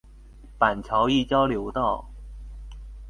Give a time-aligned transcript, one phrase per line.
[0.57, 2.09] 板橋一交流道